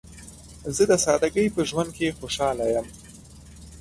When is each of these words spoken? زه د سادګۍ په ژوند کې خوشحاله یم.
زه 0.75 0.83
د 0.91 0.93
سادګۍ 1.05 1.47
په 1.55 1.61
ژوند 1.69 1.89
کې 1.97 2.15
خوشحاله 2.19 2.65
یم. 2.73 2.87